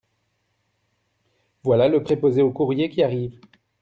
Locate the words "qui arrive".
2.89-3.39